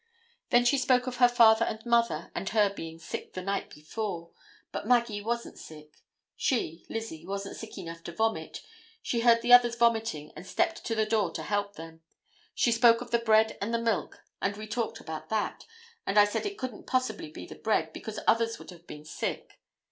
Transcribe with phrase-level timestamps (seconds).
[0.49, 4.31] Then she spoke of her father and mother and her being sick the night before,
[4.71, 5.97] but Maggie wasn't sick;
[6.35, 8.63] she (Lizzie) wasn't sick enough to vomit;
[9.03, 12.01] she heard the others vomiting and stepped to the door to help them;
[12.55, 15.67] she spoke of the bread and the milk and we talked about that,
[16.07, 19.59] and I said it couldn't possibly be the bread, because others would have been sick.